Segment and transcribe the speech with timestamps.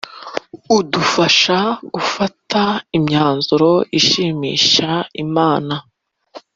[0.77, 1.57] udufasha
[1.93, 2.61] gufata
[2.97, 4.89] imyanzuro ishimisha
[5.23, 5.75] imana